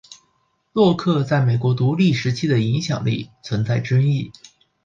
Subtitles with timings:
[0.73, 4.31] 洛克在美国独立时期的影响力存在争议。